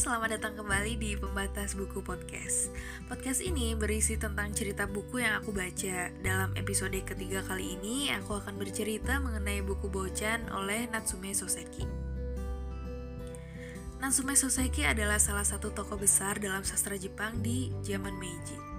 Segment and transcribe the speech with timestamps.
[0.00, 2.72] selamat datang kembali di Pembatas Buku Podcast.
[3.04, 6.08] Podcast ini berisi tentang cerita buku yang aku baca.
[6.24, 11.84] Dalam episode ketiga kali ini, aku akan bercerita mengenai buku Bocan oleh Natsume Soseki.
[14.00, 18.69] Natsume Soseki adalah salah satu tokoh besar dalam sastra Jepang di zaman Meiji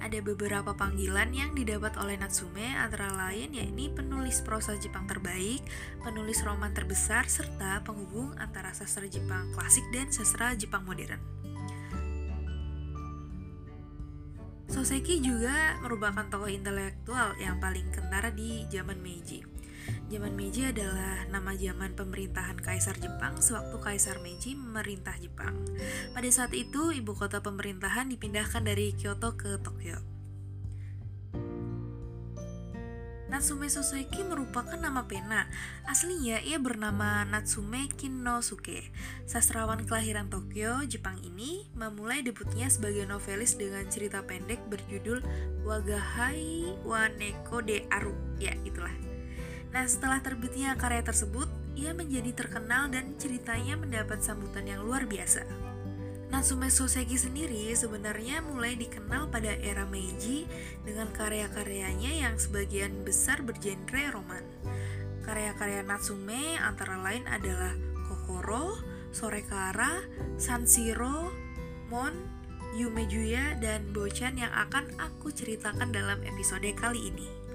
[0.00, 5.60] ada beberapa panggilan yang didapat oleh Natsume antara lain yakni penulis prosa Jepang terbaik,
[6.00, 11.40] penulis roman terbesar, serta penghubung antara sastra Jepang klasik dan sastra Jepang modern.
[14.70, 19.42] Soseki juga merupakan tokoh intelektual yang paling kentara di zaman Meiji.
[20.10, 25.54] Zaman Meiji adalah nama zaman pemerintahan Kaisar Jepang sewaktu Kaisar Meiji memerintah Jepang.
[26.10, 30.10] Pada saat itu, ibu kota pemerintahan dipindahkan dari Kyoto ke Tokyo.
[33.30, 35.46] Natsume Soseki merupakan nama pena.
[35.86, 38.90] Aslinya ia bernama Natsume Kinosuke.
[39.22, 45.22] Sastrawan kelahiran Tokyo, Jepang ini memulai debutnya sebagai novelis dengan cerita pendek berjudul
[45.62, 48.18] Wagahai wa Neko de Aru.
[48.42, 49.09] Ya, itulah.
[49.70, 51.46] Nah, setelah terbitnya karya tersebut,
[51.78, 55.46] ia menjadi terkenal dan ceritanya mendapat sambutan yang luar biasa.
[56.30, 60.46] Natsume Soseki sendiri sebenarnya mulai dikenal pada era Meiji
[60.86, 64.46] dengan karya-karyanya yang sebagian besar bergenre roman.
[65.26, 67.74] Karya-karya Natsume antara lain adalah
[68.06, 68.78] Kokoro,
[69.10, 70.06] Sorekara,
[70.38, 71.34] Sanshiro,
[71.90, 72.14] Mon,
[72.78, 77.49] Yumejuya, dan Bochan yang akan aku ceritakan dalam episode kali ini.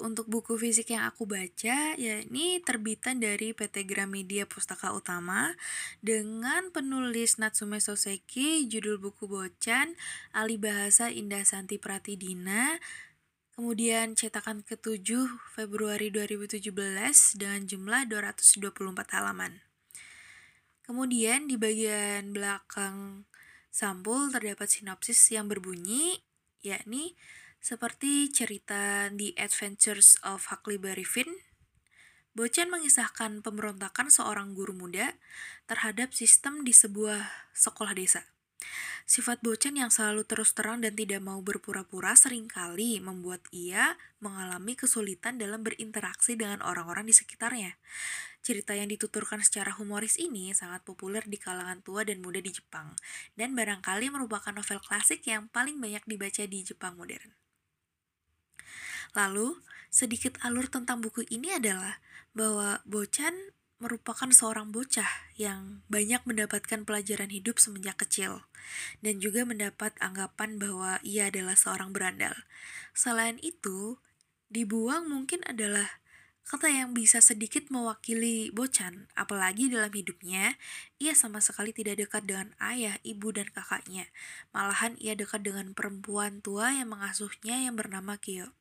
[0.00, 5.52] Untuk buku fisik yang aku baca, ya ini terbitan dari PT Gramedia Pustaka Utama
[6.00, 9.92] dengan penulis Natsume Soseki, judul buku Bocan,
[10.32, 12.80] Alih Bahasa Indah Santi Pratidina,
[13.52, 16.72] kemudian cetakan ke-7 Februari 2017
[17.36, 18.72] dengan jumlah 224
[19.12, 19.60] halaman.
[20.88, 23.28] Kemudian di bagian belakang
[23.68, 26.24] sampul terdapat sinopsis yang berbunyi,
[26.64, 27.12] yakni
[27.62, 31.30] seperti cerita The Adventures of Huckleberry Finn,
[32.34, 35.14] Bocan mengisahkan pemberontakan seorang guru muda
[35.70, 37.22] terhadap sistem di sebuah
[37.54, 38.26] sekolah desa.
[39.06, 44.74] Sifat Bocan yang selalu terus terang dan tidak mau berpura-pura sering kali membuat ia mengalami
[44.74, 47.78] kesulitan dalam berinteraksi dengan orang-orang di sekitarnya.
[48.42, 52.90] Cerita yang dituturkan secara humoris ini sangat populer di kalangan tua dan muda di Jepang,
[53.38, 57.41] dan barangkali merupakan novel klasik yang paling banyak dibaca di Jepang modern.
[59.12, 59.60] Lalu,
[59.92, 62.00] sedikit alur tentang buku ini adalah
[62.32, 63.52] bahwa Bocan
[63.82, 68.46] merupakan seorang bocah yang banyak mendapatkan pelajaran hidup semenjak kecil
[69.02, 72.32] dan juga mendapat anggapan bahwa ia adalah seorang berandal.
[72.94, 73.98] Selain itu,
[74.48, 75.98] dibuang mungkin adalah
[76.46, 80.54] kata yang bisa sedikit mewakili Bocan, apalagi dalam hidupnya,
[81.02, 84.06] ia sama sekali tidak dekat dengan ayah, ibu, dan kakaknya.
[84.54, 88.54] Malahan ia dekat dengan perempuan tua yang mengasuhnya yang bernama Kyo.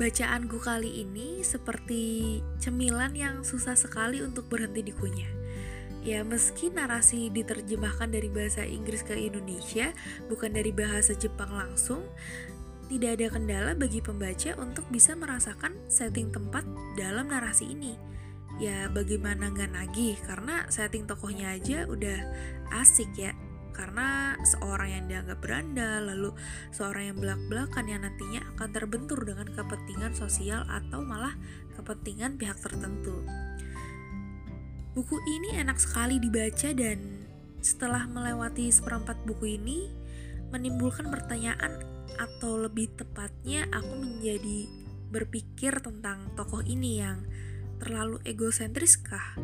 [0.00, 5.28] Bacaanku kali ini seperti cemilan yang susah sekali untuk berhenti dikunyah.
[6.00, 9.92] Ya, meski narasi diterjemahkan dari bahasa Inggris ke Indonesia,
[10.32, 12.00] bukan dari bahasa Jepang langsung,
[12.88, 16.64] tidak ada kendala bagi pembaca untuk bisa merasakan setting tempat
[16.96, 18.00] dalam narasi ini.
[18.56, 22.24] Ya, bagaimana nggak nagih, karena setting tokohnya aja udah
[22.72, 23.36] asik ya
[23.80, 26.36] karena seorang yang dianggap beranda lalu
[26.68, 31.32] seorang yang belak-belakan yang nantinya akan terbentur dengan kepentingan sosial atau malah
[31.80, 33.24] kepentingan pihak tertentu.
[34.92, 37.24] Buku ini enak sekali dibaca dan
[37.64, 39.88] setelah melewati seperempat buku ini
[40.52, 41.80] menimbulkan pertanyaan
[42.20, 44.68] atau lebih tepatnya aku menjadi
[45.08, 47.24] berpikir tentang tokoh ini yang
[47.80, 49.40] terlalu egosentris kah?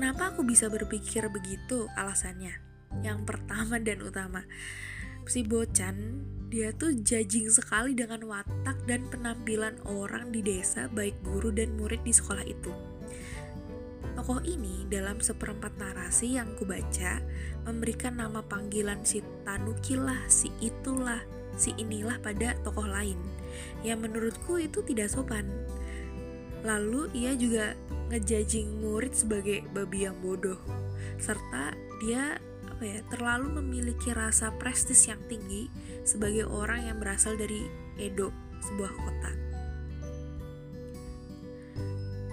[0.00, 2.56] Kenapa aku bisa berpikir begitu alasannya?
[3.04, 4.48] Yang pertama dan utama,
[5.28, 11.52] si Bocan dia tuh judging sekali dengan watak dan penampilan orang di desa baik guru
[11.52, 12.72] dan murid di sekolah itu.
[14.16, 17.20] Tokoh ini dalam seperempat narasi yang kubaca
[17.68, 21.20] memberikan nama panggilan si Tanukilah, si itulah,
[21.60, 23.20] si inilah pada tokoh lain
[23.84, 25.44] yang menurutku itu tidak sopan.
[26.60, 27.72] Lalu ia juga
[28.10, 30.58] ngejajing murid sebagai babi yang bodoh
[31.16, 31.72] serta
[32.02, 32.36] dia
[32.66, 35.70] apa ya terlalu memiliki rasa prestis yang tinggi
[36.02, 37.70] sebagai orang yang berasal dari
[38.00, 38.34] Edo
[38.64, 39.30] sebuah kota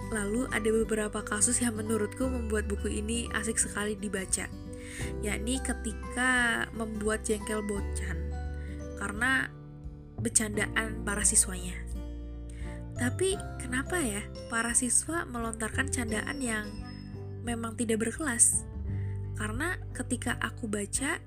[0.08, 4.48] lalu ada beberapa kasus yang menurutku membuat buku ini asik sekali dibaca
[5.20, 8.16] yakni ketika membuat jengkel bocan
[8.98, 9.52] karena
[10.18, 11.87] bercandaan para siswanya.
[12.98, 16.66] Tapi kenapa ya para siswa melontarkan candaan yang
[17.46, 18.66] memang tidak berkelas?
[19.38, 21.22] Karena ketika aku baca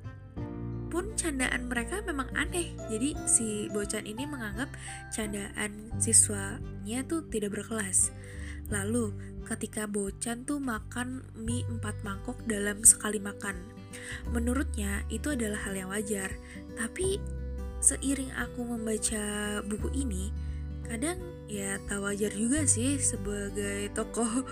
[0.91, 2.75] pun candaan mereka memang aneh.
[2.91, 4.67] Jadi si bocan ini menganggap
[5.15, 8.11] candaan siswanya tuh tidak berkelas.
[8.67, 9.15] Lalu
[9.47, 13.55] ketika bocan tuh makan mie 4 mangkok dalam sekali makan.
[14.35, 16.35] Menurutnya itu adalah hal yang wajar.
[16.75, 17.19] Tapi
[17.79, 19.23] seiring aku membaca
[19.63, 20.31] buku ini,
[20.91, 24.43] kadang ya tak wajar juga sih sebagai tokoh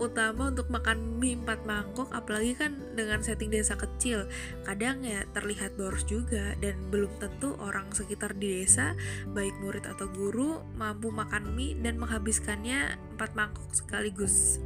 [0.00, 4.24] utama untuk makan mie 4 mangkok apalagi kan dengan setting desa kecil
[4.64, 8.96] kadang ya terlihat boros juga dan belum tentu orang sekitar di desa
[9.36, 14.64] baik murid atau guru mampu makan mie dan menghabiskannya 4 mangkok sekaligus.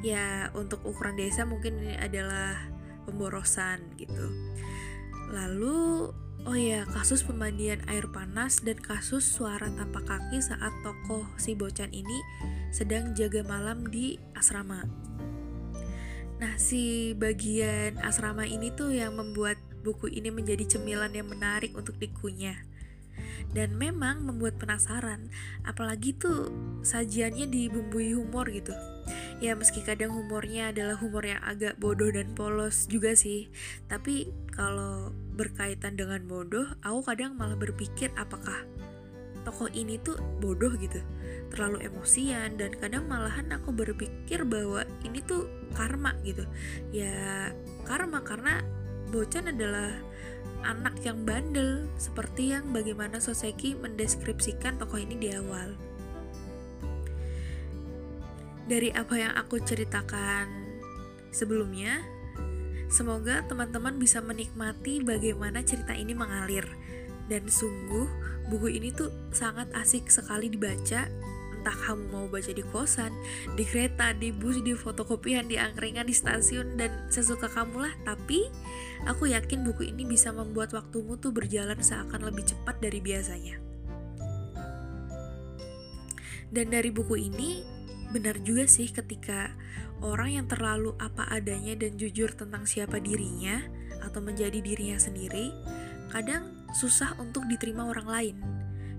[0.00, 2.60] Ya untuk ukuran desa mungkin ini adalah
[3.04, 4.32] pemborosan gitu.
[5.32, 6.12] Lalu
[6.44, 11.88] Oh ya, kasus pemandian air panas dan kasus suara tanpa kaki saat tokoh si Bocan
[11.88, 12.20] ini
[12.68, 14.84] sedang jaga malam di asrama.
[16.36, 21.96] Nah, si bagian asrama ini tuh yang membuat buku ini menjadi cemilan yang menarik untuk
[21.96, 22.60] dikunyah.
[23.56, 25.32] Dan memang membuat penasaran,
[25.64, 26.52] apalagi tuh
[26.84, 28.76] sajiannya dibumbui humor gitu
[29.42, 33.50] ya meski kadang humornya adalah humor yang agak bodoh dan polos juga sih.
[33.90, 38.62] Tapi kalau berkaitan dengan bodoh aku kadang malah berpikir apakah
[39.44, 41.02] tokoh ini tuh bodoh gitu.
[41.52, 45.46] Terlalu emosian dan kadang malahan aku berpikir bahwa ini tuh
[45.76, 46.46] karma gitu.
[46.90, 47.52] Ya
[47.84, 48.64] karma karena
[49.14, 49.94] Bocan adalah
[50.64, 55.76] anak yang bandel seperti yang bagaimana Soseki mendeskripsikan tokoh ini di awal
[58.64, 60.48] dari apa yang aku ceritakan
[61.28, 62.00] sebelumnya,
[62.88, 66.64] semoga teman-teman bisa menikmati bagaimana cerita ini mengalir.
[67.24, 68.08] Dan sungguh,
[68.52, 71.08] buku ini tuh sangat asik sekali dibaca.
[71.64, 73.08] Entah kamu mau baca di kosan,
[73.56, 77.94] di kereta, di bus, di fotokopian, di angkringan, di stasiun, dan sesuka kamu lah.
[78.04, 78.52] Tapi,
[79.08, 83.56] aku yakin buku ini bisa membuat waktumu tuh berjalan seakan lebih cepat dari biasanya.
[86.52, 87.64] Dan dari buku ini,
[88.14, 89.50] benar juga sih ketika
[89.98, 93.58] orang yang terlalu apa adanya dan jujur tentang siapa dirinya
[94.06, 95.50] atau menjadi dirinya sendiri,
[96.14, 98.36] kadang susah untuk diterima orang lain.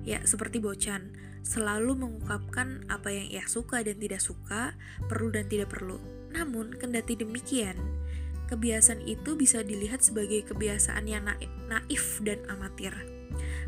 [0.04, 1.16] Ya, seperti Bocan,
[1.48, 4.76] selalu mengungkapkan apa yang ia suka dan tidak suka,
[5.08, 5.98] perlu dan tidak perlu.
[6.36, 7.80] Namun, kendati demikian,
[8.52, 11.24] kebiasaan itu bisa dilihat sebagai kebiasaan yang
[11.72, 13.15] naif dan amatir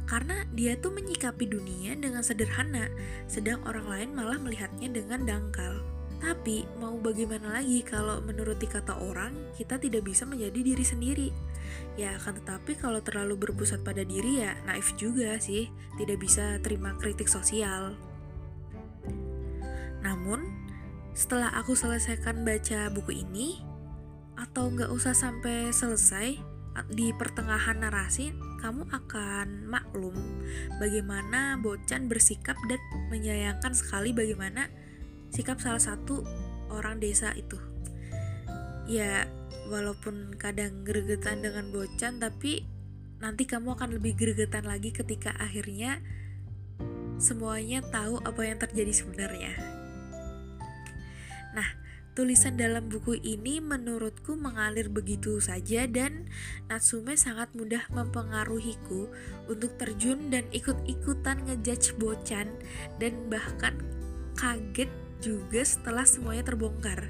[0.07, 2.87] karena dia tuh menyikapi dunia dengan sederhana,
[3.27, 5.83] sedang orang lain malah melihatnya dengan dangkal.
[6.17, 11.29] Tapi mau bagaimana lagi kalau menuruti kata orang, kita tidak bisa menjadi diri sendiri.
[11.93, 15.69] Ya akan tetapi kalau terlalu berpusat pada diri ya naif juga sih,
[16.01, 17.93] tidak bisa terima kritik sosial.
[20.01, 20.41] Namun,
[21.13, 23.61] setelah aku selesaikan baca buku ini,
[24.37, 26.56] atau nggak usah sampai selesai,
[26.91, 30.13] di pertengahan narasi kamu akan maklum
[30.77, 34.69] bagaimana Bocan bersikap dan menyayangkan sekali bagaimana
[35.33, 36.21] sikap salah satu
[36.69, 37.57] orang desa itu.
[38.87, 39.27] Ya,
[39.67, 42.63] walaupun kadang gregetan dengan Bocan tapi
[43.17, 45.99] nanti kamu akan lebih gregetan lagi ketika akhirnya
[47.17, 49.53] semuanya tahu apa yang terjadi sebenarnya.
[51.57, 51.67] Nah,
[52.17, 56.25] Tulisan dalam buku ini menurutku mengalir begitu saja dan
[56.65, 59.05] Natsume sangat mudah mempengaruhiku
[59.45, 62.49] untuk terjun dan ikut-ikutan ngejudge Bocan
[62.97, 63.77] dan bahkan
[64.33, 64.89] kaget
[65.21, 67.05] juga setelah semuanya terbongkar.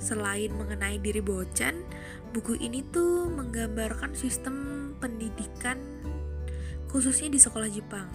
[0.00, 1.84] Selain mengenai diri Bocan,
[2.32, 4.56] buku ini tuh menggambarkan sistem
[5.04, 5.76] pendidikan
[6.88, 8.08] khususnya di sekolah Jepang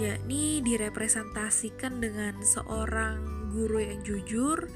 [0.00, 4.70] yakni direpresentasikan dengan seorang guru yang jujur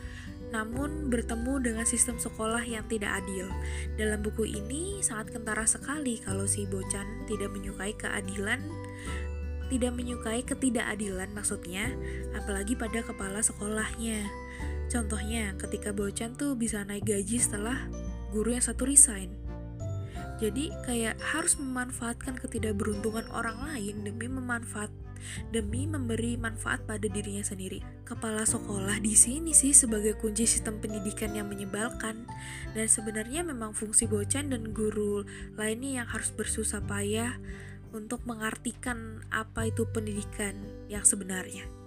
[0.54, 3.50] namun bertemu dengan sistem sekolah yang tidak adil.
[3.98, 8.62] Dalam buku ini sangat kentara sekali kalau si Bocan tidak menyukai keadilan,
[9.66, 11.90] tidak menyukai ketidakadilan maksudnya,
[12.38, 14.22] apalagi pada kepala sekolahnya.
[14.86, 17.90] Contohnya, ketika Bocan tuh bisa naik gaji setelah
[18.30, 19.34] guru yang satu resign.
[20.36, 24.92] Jadi kayak harus memanfaatkan ketidakberuntungan orang lain demi memanfaat
[25.54, 27.82] demi memberi manfaat pada dirinya sendiri.
[28.04, 32.28] Kepala sekolah di sini sih sebagai kunci sistem pendidikan yang menyebalkan
[32.74, 37.38] dan sebenarnya memang fungsi bocan dan guru lainnya yang harus bersusah payah
[37.94, 40.56] untuk mengartikan apa itu pendidikan
[40.90, 41.85] yang sebenarnya.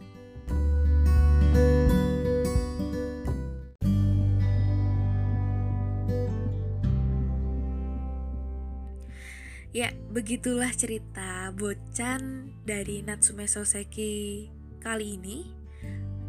[9.79, 14.51] Ya, begitulah cerita Bocan dari Natsume Soseki
[14.83, 15.55] kali ini.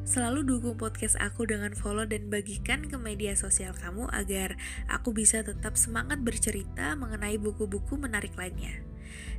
[0.07, 4.55] Selalu dukung podcast aku dengan follow dan bagikan ke media sosial kamu agar
[4.87, 8.87] aku bisa tetap semangat bercerita mengenai buku-buku menarik lainnya.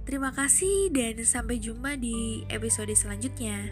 [0.03, 3.71] Terima kasih dan sampai jumpa di episode selanjutnya.